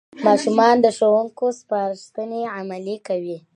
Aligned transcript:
ماشومان 0.25 0.75
د 0.81 0.85
ښوونکو 0.97 1.45
سپارښتنې 1.59 2.41
عملي 2.57 2.97
کوي 3.07 3.37